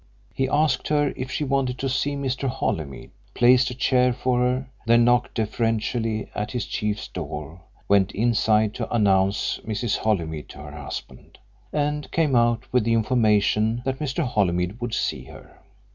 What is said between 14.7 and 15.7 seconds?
would see her.